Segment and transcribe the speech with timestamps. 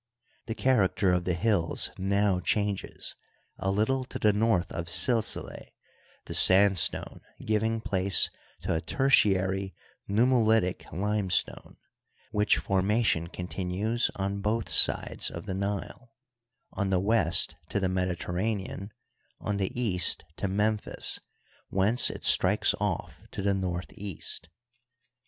[0.47, 3.15] The character of the hills now changes,
[3.59, 5.67] a little to the north of Silsileh,
[6.25, 9.75] the sandstone giving place to a ter tiary
[10.09, 11.77] nummulitic limestone,
[12.31, 16.09] which formation continues on both sides of the Nile,
[16.73, 18.91] on the west to the Mediterranean,
[19.39, 21.19] on the east to Memphis,
[21.69, 24.49] whence it strikes off to the north east.